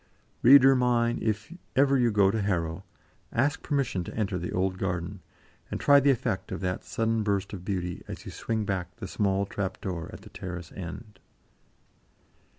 [0.41, 2.83] Reader mine, if ever you go to Harrow,
[3.31, 5.19] ask permission to enter the old garden,
[5.69, 9.07] and try the effect of that sudden burst of beauty, as you swing back the
[9.07, 11.19] small trap door at the terrace end.